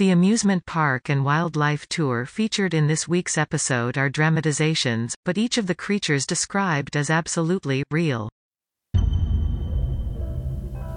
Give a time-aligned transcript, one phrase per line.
[0.00, 5.58] The amusement park and wildlife tour featured in this week's episode are dramatizations, but each
[5.58, 8.30] of the creatures described as absolutely real.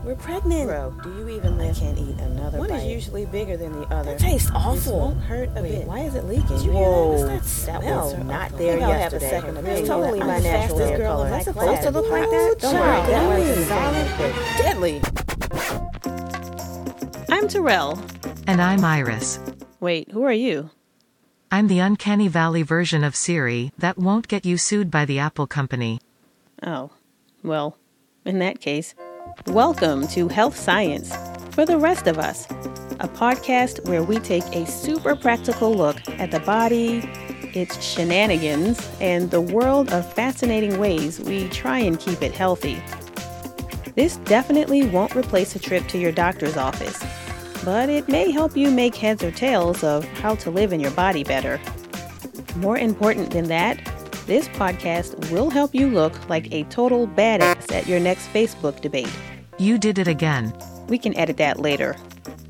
[0.05, 0.70] We're pregnant.
[0.70, 1.76] Bro, do you even live?
[1.76, 2.78] I can't eat another One bite.
[2.78, 4.12] is usually bigger than the other.
[4.12, 4.98] That tastes This awful.
[5.00, 5.86] won't hurt a Wait, bit.
[5.86, 6.48] why is it leaking?
[6.48, 7.34] Did you hear that?
[7.34, 8.06] What's that that smell?
[8.06, 8.24] was Uh-oh.
[8.24, 9.30] not Maybe there I'll have a yesterday.
[9.30, 9.86] second It's opinion.
[9.88, 11.26] totally I'm my the natural fastest hair girl color.
[11.26, 11.56] in my It's class.
[11.60, 12.56] supposed to look like that?
[12.60, 14.34] Don't worry, that was was solid solid.
[14.60, 15.02] Deadly.
[17.30, 18.00] I'm Terrell.
[18.46, 19.39] And I'm Iris.
[19.79, 20.70] Wait, who are you?
[21.50, 25.47] I'm the Uncanny Valley version of Siri that won't get you sued by the Apple
[25.47, 26.02] Company.
[26.61, 26.92] Oh,
[27.42, 27.78] well,
[28.25, 28.96] in that case,
[29.47, 31.16] welcome to Health Science
[31.52, 32.45] for the rest of us,
[33.00, 36.97] a podcast where we take a super practical look at the body,
[37.53, 42.83] its shenanigans, and the world of fascinating ways we try and keep it healthy.
[43.95, 47.02] This definitely won't replace a trip to your doctor's office,
[47.64, 50.92] but it may help you make heads or tails of how to live in your
[50.92, 51.59] body better.
[52.58, 53.78] More important than that,
[54.25, 59.11] this podcast will help you look like a total badass at your next Facebook debate.
[59.58, 60.53] You did it again.
[60.88, 61.95] We can edit that later.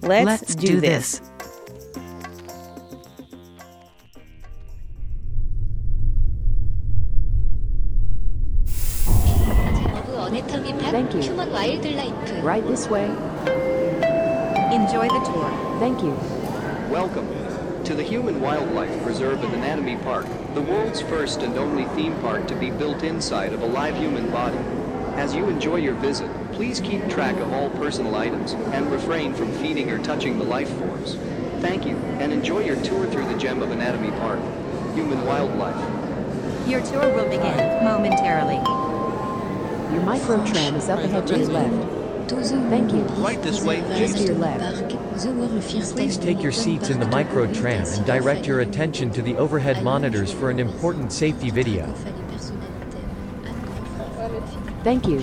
[0.02, 1.20] Let's, Let's do, do this.
[1.20, 1.30] this.
[10.92, 11.34] Thank you.
[12.42, 13.33] Right this way.
[14.74, 15.78] Enjoy the tour.
[15.78, 16.14] Thank you.
[16.90, 17.28] Welcome
[17.84, 22.48] to the Human Wildlife Preserve and Anatomy Park, the world's first and only theme park
[22.48, 24.58] to be built inside of a live human body.
[25.16, 29.52] As you enjoy your visit, please keep track of all personal items and refrain from
[29.52, 31.18] feeding or touching the life forms.
[31.62, 34.40] Thank you, and enjoy your tour through the gem of Anatomy Park,
[34.96, 36.68] Human Wildlife.
[36.68, 38.56] Your tour will begin momentarily.
[39.94, 42.03] Your micro tram is up ahead to your left.
[42.28, 43.02] Thank you.
[43.22, 44.90] Right this way, Just to your left.
[45.70, 49.84] Please take your seats in the micro tram and direct your attention to the overhead
[49.84, 51.86] monitors for an important safety video.
[54.84, 55.20] Thank you.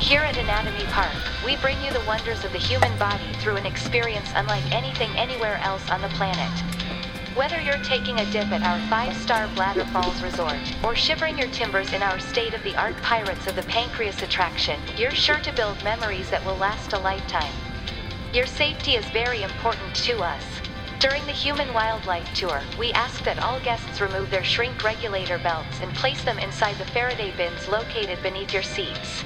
[0.00, 1.12] Here at Anatomy Park,
[1.44, 5.58] we bring you the wonders of the human body through an experience unlike anything anywhere
[5.62, 6.77] else on the planet.
[7.38, 11.92] Whether you're taking a dip at our five-star Bladder Falls Resort or shivering your timbers
[11.92, 16.56] in our state-of-the-art Pirates of the Pancreas attraction, you're sure to build memories that will
[16.56, 17.52] last a lifetime.
[18.34, 20.42] Your safety is very important to us.
[20.98, 25.80] During the Human Wildlife Tour, we ask that all guests remove their shrink regulator belts
[25.80, 29.22] and place them inside the Faraday bins located beneath your seats.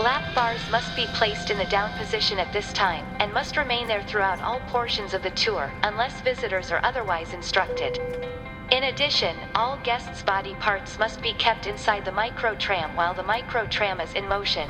[0.00, 3.86] Lap bars must be placed in the down position at this time and must remain
[3.86, 8.00] there throughout all portions of the tour unless visitors are otherwise instructed.
[8.70, 13.22] In addition, all guests' body parts must be kept inside the micro tram while the
[13.22, 14.68] micro tram is in motion.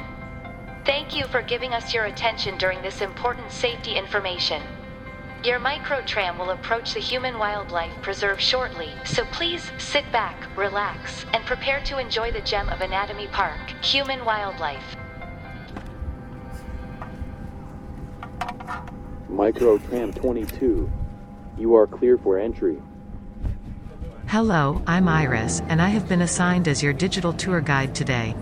[0.84, 4.60] Thank you for giving us your attention during this important safety information.
[5.44, 11.24] Your micro tram will approach the human wildlife preserve shortly, so please sit back, relax,
[11.32, 14.96] and prepare to enjoy the gem of Anatomy Park, human wildlife.
[19.32, 20.92] Micro Tram 22.
[21.56, 22.76] You are clear for entry.
[24.28, 28.36] Hello, I'm Iris, and I have been assigned as your digital tour guide today.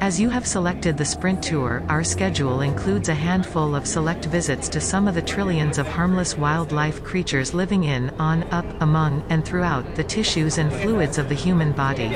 [0.00, 4.68] As you have selected the Sprint Tour, our schedule includes a handful of select visits
[4.68, 9.46] to some of the trillions of harmless wildlife creatures living in, on, up, among, and
[9.46, 12.10] throughout the tissues and fluids of the human body.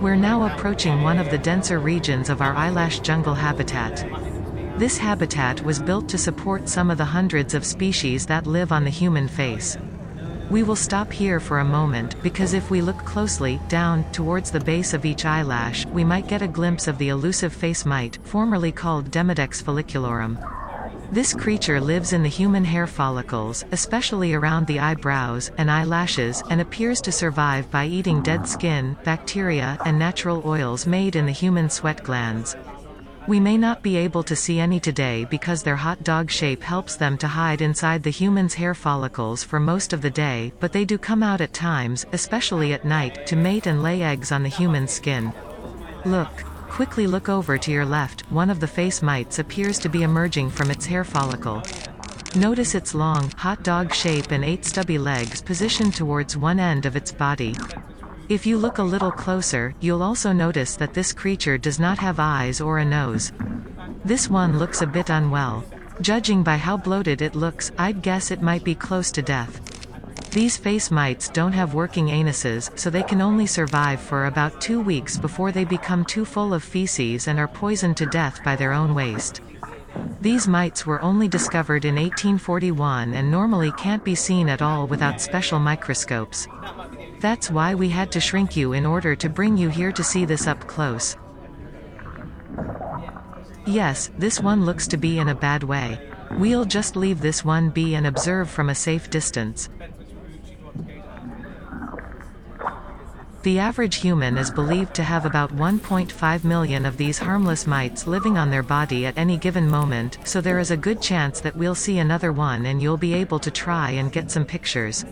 [0.00, 4.23] We're now approaching one of the denser regions of our eyelash jungle habitat.
[4.76, 8.82] This habitat was built to support some of the hundreds of species that live on
[8.82, 9.78] the human face.
[10.50, 14.58] We will stop here for a moment, because if we look closely, down, towards the
[14.58, 18.72] base of each eyelash, we might get a glimpse of the elusive face mite, formerly
[18.72, 20.38] called Demodex folliculorum.
[21.12, 26.60] This creature lives in the human hair follicles, especially around the eyebrows and eyelashes, and
[26.60, 31.70] appears to survive by eating dead skin, bacteria, and natural oils made in the human
[31.70, 32.56] sweat glands.
[33.26, 36.96] We may not be able to see any today because their hot dog shape helps
[36.96, 40.84] them to hide inside the human's hair follicles for most of the day, but they
[40.84, 44.48] do come out at times, especially at night, to mate and lay eggs on the
[44.50, 45.32] human skin.
[46.04, 46.44] Look.
[46.68, 50.50] Quickly look over to your left, one of the face mites appears to be emerging
[50.50, 51.62] from its hair follicle.
[52.34, 56.96] Notice its long, hot dog shape and eight stubby legs positioned towards one end of
[56.96, 57.54] its body.
[58.30, 62.18] If you look a little closer, you'll also notice that this creature does not have
[62.18, 63.32] eyes or a nose.
[64.02, 65.62] This one looks a bit unwell.
[66.00, 69.60] Judging by how bloated it looks, I'd guess it might be close to death.
[70.30, 74.80] These face mites don't have working anuses, so they can only survive for about two
[74.80, 78.72] weeks before they become too full of feces and are poisoned to death by their
[78.72, 79.42] own waste.
[80.22, 85.20] These mites were only discovered in 1841 and normally can't be seen at all without
[85.20, 86.48] special microscopes.
[87.24, 90.26] That's why we had to shrink you in order to bring you here to see
[90.26, 91.16] this up close.
[93.64, 95.98] Yes, this one looks to be in a bad way.
[96.32, 99.70] We'll just leave this one be and observe from a safe distance.
[103.42, 108.36] The average human is believed to have about 1.5 million of these harmless mites living
[108.36, 111.74] on their body at any given moment, so there is a good chance that we'll
[111.74, 115.06] see another one and you'll be able to try and get some pictures.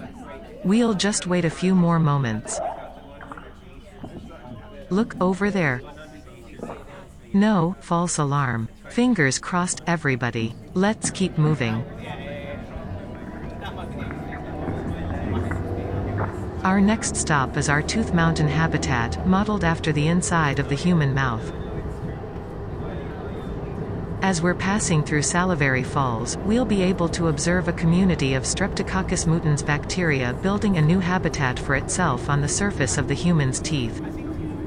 [0.65, 2.61] We'll just wait a few more moments.
[4.91, 5.83] Look over there.
[7.33, 8.69] No, false alarm.
[8.91, 10.55] Fingers crossed everybody.
[10.75, 11.85] Let's keep moving.
[16.63, 21.13] Our next stop is our Tooth Mountain habitat, modeled after the inside of the human
[21.13, 21.53] mouth.
[24.23, 29.27] As we're passing through Salivary Falls, we'll be able to observe a community of Streptococcus
[29.27, 34.01] mutans bacteria building a new habitat for itself on the surface of the human's teeth.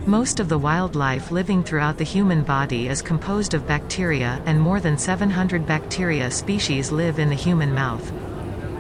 [0.06, 4.81] Most of the wildlife living throughout the human body is composed of bacteria, and more
[4.81, 8.12] than 700 bacteria species live in the human mouth.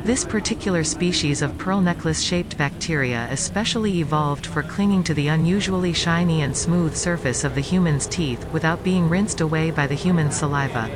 [0.05, 6.43] This particular species of pearl necklace-shaped bacteria especially evolved for clinging to the unusually shiny
[6.43, 10.91] and smooth surface of the human's teeth, without being rinsed away by the human saliva.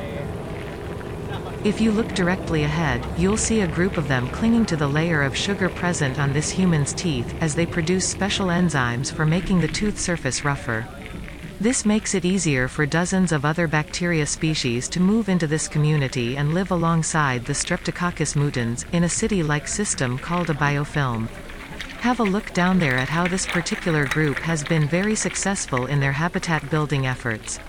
[1.64, 5.24] If you look directly ahead, you'll see a group of them clinging to the layer
[5.24, 9.68] of sugar present on this human's teeth, as they produce special enzymes for making the
[9.68, 10.86] tooth surface rougher.
[11.62, 16.38] This makes it easier for dozens of other bacteria species to move into this community
[16.38, 21.28] and live alongside the Streptococcus mutans, in a city-like system called a biofilm.
[22.00, 26.00] Have a look down there at how this particular group has been very successful in
[26.00, 27.60] their habitat building efforts.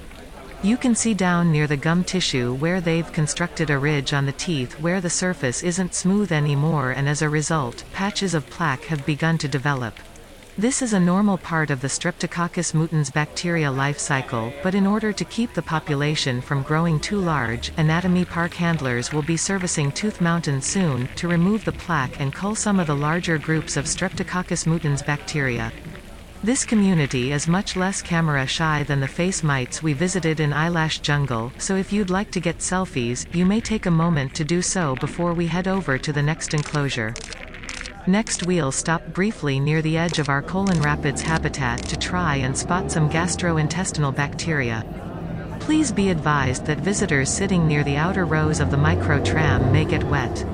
[0.63, 4.33] You can see down near the gum tissue where they've constructed a ridge on the
[4.33, 9.05] teeth where the surface isn't smooth anymore and as a result, patches of plaque have
[9.05, 9.95] begun to develop.
[10.61, 15.11] This is a normal part of the Streptococcus mutans bacteria life cycle, but in order
[15.11, 20.21] to keep the population from growing too large, anatomy park handlers will be servicing Tooth
[20.21, 24.67] Mountain soon, to remove the plaque and cull some of the larger groups of Streptococcus
[24.67, 25.73] mutans bacteria.
[26.45, 30.99] This community is much less camera shy than the face mites we visited in Eyelash
[30.99, 34.61] Jungle, so if you'd like to get selfies, you may take a moment to do
[34.61, 37.15] so before we head over to the next enclosure.
[38.06, 42.56] Next we'll stop briefly near the edge of our Colon Rapids habitat to try and
[42.56, 44.87] spot some gastrointestinal bacteria.
[45.61, 49.85] Please be advised that visitors sitting near the outer rows of the micro tram may
[49.85, 50.47] get wet.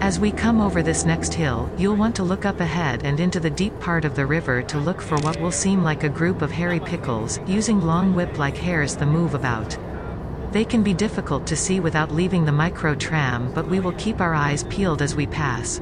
[0.00, 3.40] As we come over this next hill, you'll want to look up ahead and into
[3.40, 6.42] the deep part of the river to look for what will seem like a group
[6.42, 9.78] of hairy pickles, using long whip-like hairs the move about.
[10.52, 14.20] They can be difficult to see without leaving the micro tram but we will keep
[14.20, 15.80] our eyes peeled as we pass.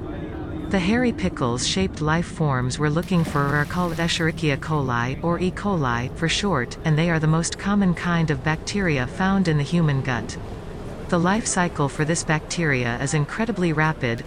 [0.72, 5.50] The hairy pickles-shaped life forms we're looking for are called Escherichia coli, or E.
[5.50, 9.62] coli, for short, and they are the most common kind of bacteria found in the
[9.62, 10.38] human gut.
[11.10, 14.24] The life cycle for this bacteria is incredibly rapid.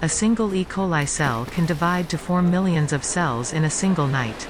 [0.00, 0.64] A single E.
[0.64, 4.46] coli cell can divide to form millions of cells in a single night.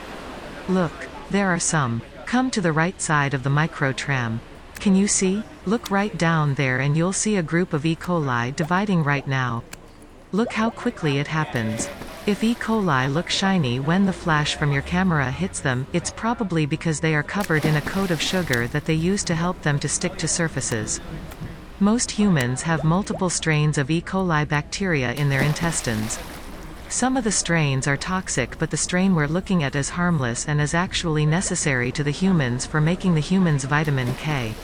[0.68, 2.02] Look, there are some.
[2.26, 4.42] Come to the right side of the micro tram.
[4.78, 5.42] Can you see?
[5.64, 7.96] Look right down there and you'll see a group of E.
[7.96, 9.64] coli dividing right now.
[10.36, 11.88] Look how quickly it happens.
[12.26, 12.54] If E.
[12.54, 17.14] coli look shiny when the flash from your camera hits them, it's probably because they
[17.14, 20.18] are covered in a coat of sugar that they use to help them to stick
[20.18, 21.00] to surfaces.
[21.80, 24.02] Most humans have multiple strains of E.
[24.02, 26.18] coli bacteria in their intestines.
[26.90, 30.60] Some of the strains are toxic but the strain we're looking at is harmless and
[30.60, 34.54] is actually necessary to the humans for making the humans vitamin K.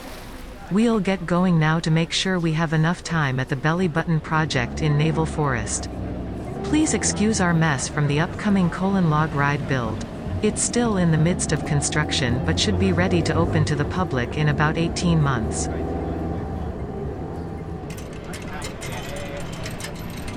[0.71, 4.19] We'll get going now to make sure we have enough time at the Belly Button
[4.19, 5.89] Project in Navel Forest.
[6.63, 10.05] Please excuse our mess from the upcoming colon log ride build.
[10.41, 13.85] It's still in the midst of construction but should be ready to open to the
[13.85, 15.67] public in about 18 months.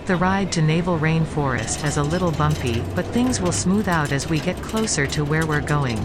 [0.06, 4.28] The ride to Navel Rainforest is a little bumpy, but things will smooth out as
[4.28, 5.98] we get closer to where we're going.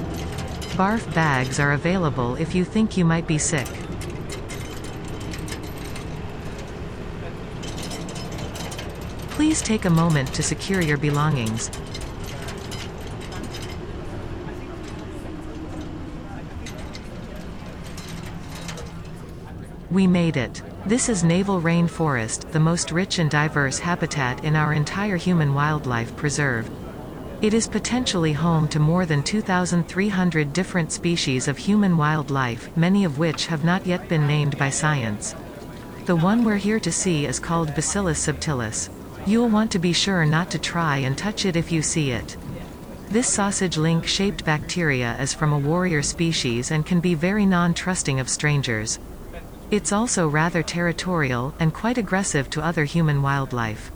[0.77, 3.67] Barf bags are available if you think you might be sick.
[9.51, 11.70] Please take a moment to secure your belongings.
[19.89, 20.62] We made it.
[20.86, 26.15] This is Navel Rainforest, the most rich and diverse habitat in our entire human wildlife
[26.15, 26.72] preserve.
[27.41, 33.20] It is potentially home to more than 2,300 different species of human wildlife, many of
[33.20, 35.36] which have not yet been named by science.
[36.05, 38.89] The one we're here to see is called Bacillus subtilis.
[39.25, 42.37] You'll want to be sure not to try and touch it if you see it.
[43.09, 48.19] This sausage link shaped bacteria is from a warrior species and can be very non-trusting
[48.19, 48.99] of strangers.
[49.69, 53.91] It's also rather territorial, and quite aggressive to other human wildlife.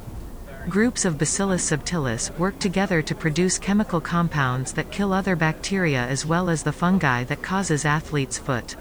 [0.70, 6.26] Groups of Bacillus subtilis work together to produce chemical compounds that kill other bacteria as
[6.26, 8.76] well as the fungi that causes athlete's foot.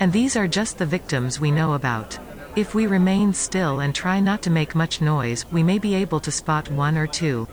[0.00, 2.18] And these are just the victims we know about.
[2.58, 6.18] If we remain still and try not to make much noise, we may be able
[6.18, 7.46] to spot one or two.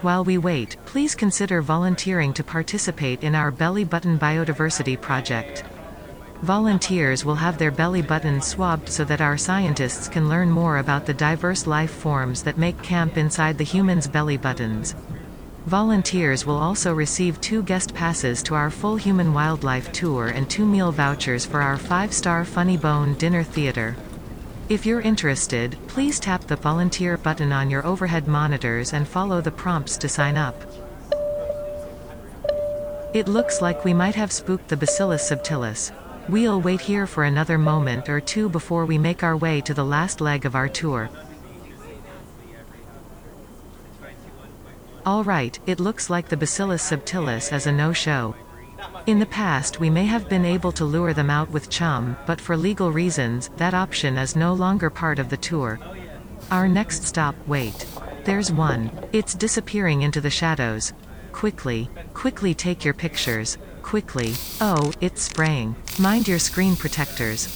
[0.00, 5.62] While we wait, please consider volunteering to participate in our Belly Button Biodiversity Project.
[6.42, 11.06] Volunteers will have their belly buttons swabbed so that our scientists can learn more about
[11.06, 14.96] the diverse life forms that make camp inside the human's belly buttons.
[15.66, 20.66] Volunteers will also receive two guest passes to our full human wildlife tour and two
[20.66, 23.94] meal vouchers for our five-star Funny Bone dinner theater.
[24.72, 29.50] If you're interested, please tap the volunteer button on your overhead monitors and follow the
[29.50, 30.56] prompts to sign up.
[33.12, 35.92] It looks like we might have spooked the Bacillus subtilis.
[36.26, 39.84] We'll wait here for another moment or two before we make our way to the
[39.84, 41.10] last leg of our tour.
[45.04, 48.34] Alright, it looks like the Bacillus subtilis is a no-show.
[49.04, 52.40] In the past we may have been able to lure them out with chum, but
[52.40, 55.80] for legal reasons, that option is no longer part of the tour.
[56.52, 57.86] Our next stop, wait.
[58.24, 58.92] There's one.
[59.12, 60.92] It's disappearing into the shadows.
[61.32, 63.58] Quickly, quickly take your pictures.
[63.82, 64.34] Quickly.
[64.60, 65.74] Oh, it's spraying.
[65.98, 67.46] Mind your screen protectors.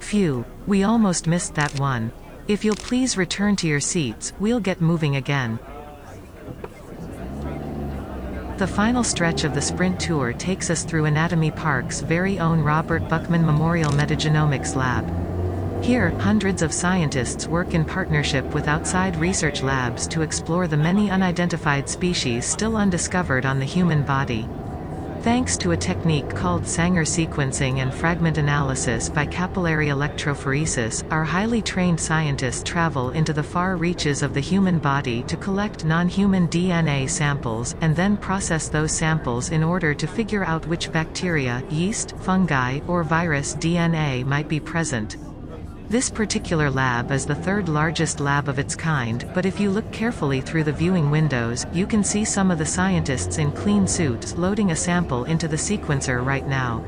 [0.00, 2.12] Phew, we almost missed that one.
[2.46, 5.58] If you'll please return to your seats, we'll get moving again.
[8.62, 13.08] The final stretch of the sprint tour takes us through Anatomy Park's very own Robert
[13.08, 15.04] Buckman Memorial Metagenomics Lab.
[15.82, 21.10] Here, hundreds of scientists work in partnership with outside research labs to explore the many
[21.10, 24.48] unidentified species still undiscovered on the human body.
[25.22, 31.62] Thanks to a technique called Sanger sequencing and fragment analysis by capillary electrophoresis, our highly
[31.62, 37.08] trained scientists travel into the far reaches of the human body to collect non-human DNA
[37.08, 42.80] samples, and then process those samples in order to figure out which bacteria, yeast, fungi,
[42.88, 45.18] or virus DNA might be present.
[45.92, 49.92] This particular lab is the third largest lab of its kind, but if you look
[49.92, 54.34] carefully through the viewing windows, you can see some of the scientists in clean suits
[54.38, 56.82] loading a sample into the sequencer right now.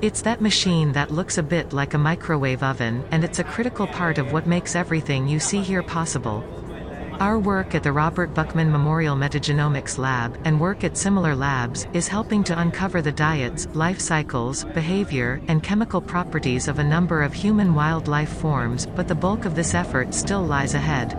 [0.00, 3.86] It's that machine that looks a bit like a microwave oven, and it's a critical
[3.86, 6.42] part of what makes everything you see here possible.
[7.22, 12.08] Our work at the Robert Buckman Memorial Metagenomics Lab, and work at similar labs, is
[12.08, 17.32] helping to uncover the diets, life cycles, behavior, and chemical properties of a number of
[17.32, 21.16] human wildlife forms, but the bulk of this effort still lies ahead.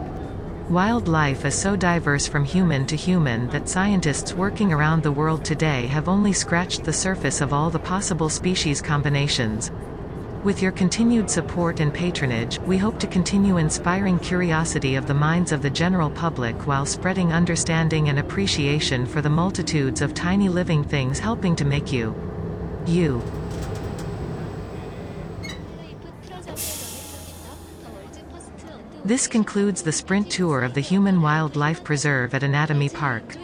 [0.70, 5.88] Wildlife is so diverse from human to human that scientists working around the world today
[5.88, 9.72] have only scratched the surface of all the possible species combinations.
[10.44, 15.54] With your continued support and patronage, we hope to continue inspiring curiosity of the minds
[15.54, 20.84] of the general public while spreading understanding and appreciation for the multitudes of tiny living
[20.84, 22.14] things helping to make you.
[22.86, 23.24] You.
[29.06, 33.38] This concludes the sprint tour of the Human Wildlife Preserve at Anatomy Park.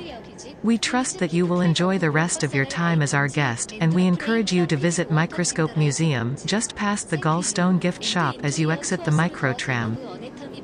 [0.61, 3.93] We trust that you will enjoy the rest of your time as our guest, and
[3.93, 8.69] we encourage you to visit Microscope Museum, just past the Gallstone gift shop as you
[8.69, 9.97] exit the micro tram.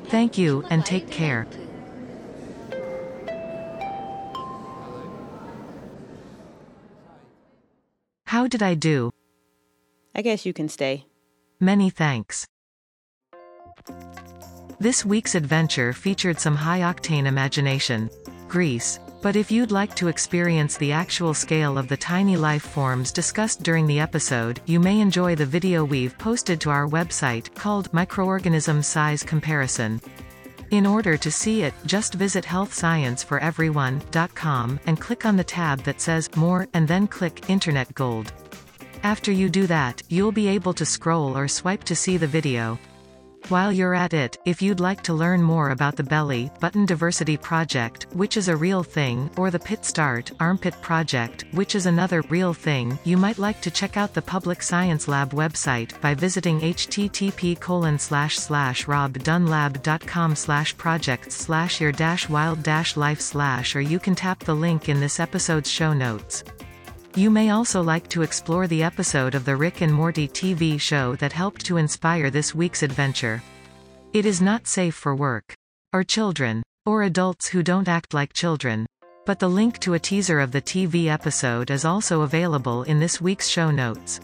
[0.08, 1.46] Thank you, and take care.
[8.26, 9.10] How did I do?
[10.14, 11.06] I guess you can stay.
[11.58, 12.46] Many thanks.
[14.78, 18.10] This week's adventure featured some high-octane imagination.
[18.46, 19.00] Greece.
[19.26, 23.64] But if you'd like to experience the actual scale of the tiny life forms discussed
[23.64, 28.84] during the episode, you may enjoy the video we've posted to our website, called Microorganism
[28.84, 30.00] Size Comparison.
[30.70, 36.30] In order to see it, just visit healthscienceforeveryone.com, and click on the tab that says,
[36.36, 38.32] More, and then click Internet Gold.
[39.02, 42.78] After you do that, you'll be able to scroll or swipe to see the video.
[43.48, 47.36] While you're at it, if you'd like to learn more about the Belly Button Diversity
[47.36, 52.22] Project, which is a real thing, or the Pit Start Armpit Project, which is another
[52.22, 56.58] real thing, you might like to check out the Public Science Lab website by visiting
[56.58, 63.80] http colon slash slash robdunnlab.com slash projects slash your dash wild dash life slash or
[63.80, 66.42] you can tap the link in this episode's show notes.
[67.16, 71.16] You may also like to explore the episode of the Rick and Morty TV show
[71.16, 73.42] that helped to inspire this week's adventure.
[74.12, 75.54] It is not safe for work.
[75.94, 76.62] Or children.
[76.84, 78.84] Or adults who don't act like children.
[79.24, 83.18] But the link to a teaser of the TV episode is also available in this
[83.18, 84.20] week's show notes.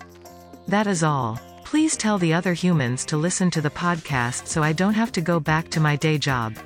[0.68, 1.40] That is all.
[1.64, 5.22] Please tell the other humans to listen to the podcast so I don't have to
[5.22, 6.58] go back to my day job.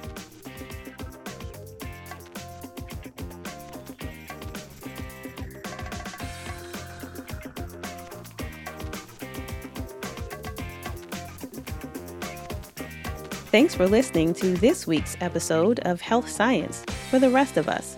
[13.56, 17.96] Thanks for listening to this week's episode of Health Science for the rest of us.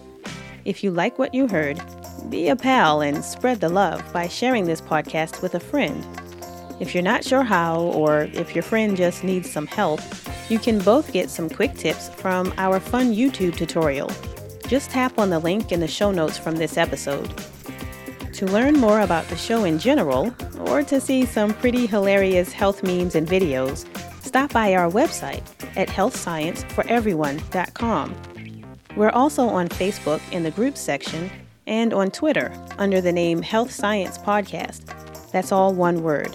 [0.65, 1.83] If you like what you heard,
[2.31, 6.07] be a pal and spread the love by sharing this podcast with a friend.
[6.79, 10.01] If you're not sure how, or if your friend just needs some help,
[10.49, 14.13] you can both get some quick tips from our fun YouTube tutorial.
[14.69, 17.37] Just tap on the link in the show notes from this episode.
[18.35, 20.33] To learn more about the show in general,
[20.69, 23.89] or to see some pretty hilarious health memes and videos,
[24.29, 25.43] stop by our website
[25.77, 28.15] at healthscienceforeveryone.com.
[28.97, 31.31] We're also on Facebook in the group section
[31.67, 35.31] and on Twitter under the name Health Science Podcast.
[35.31, 36.35] That's all one word.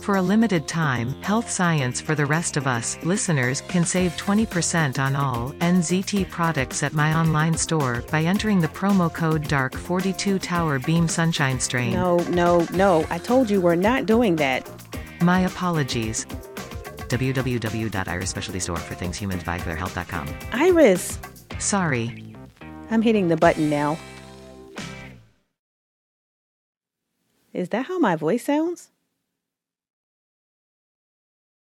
[0.00, 4.98] For a limited time, Health Science for the rest of us listeners can save 20%
[4.98, 10.78] on all NZT products at my online store by entering the promo code DARK42 Tower
[10.78, 11.92] Beam Sunshine Strain.
[11.92, 13.04] No, no, no.
[13.10, 14.66] I told you we're not doing that.
[15.20, 16.24] My apologies.
[17.08, 20.28] www.iris specialty store for things humans buy for their health.com.
[20.52, 21.18] Iris,
[21.58, 22.34] Sorry.
[22.90, 23.98] I'm hitting the button now.
[27.52, 28.90] Is that how my voice sounds?